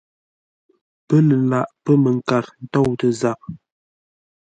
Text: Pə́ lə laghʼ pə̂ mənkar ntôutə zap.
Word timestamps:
Pə́ 1.07 1.19
lə 1.27 1.35
laghʼ 1.49 1.71
pə̂ 1.83 1.93
mənkar 2.03 2.45
ntôutə 2.63 3.07
zap. 3.19 3.39